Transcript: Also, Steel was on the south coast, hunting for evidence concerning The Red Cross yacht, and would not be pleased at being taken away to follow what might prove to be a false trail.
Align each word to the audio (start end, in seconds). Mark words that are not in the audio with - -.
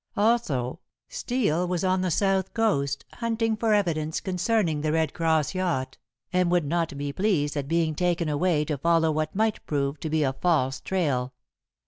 Also, 0.17 0.79
Steel 1.09 1.67
was 1.67 1.83
on 1.83 2.01
the 2.01 2.09
south 2.09 2.55
coast, 2.55 3.05
hunting 3.17 3.55
for 3.55 3.71
evidence 3.71 4.19
concerning 4.19 4.81
The 4.81 4.91
Red 4.91 5.13
Cross 5.13 5.53
yacht, 5.53 5.99
and 6.33 6.49
would 6.49 6.65
not 6.65 6.97
be 6.97 7.13
pleased 7.13 7.55
at 7.55 7.67
being 7.67 7.93
taken 7.93 8.27
away 8.27 8.65
to 8.65 8.79
follow 8.79 9.11
what 9.11 9.35
might 9.35 9.63
prove 9.67 9.99
to 9.99 10.09
be 10.09 10.23
a 10.23 10.33
false 10.33 10.79
trail. 10.81 11.33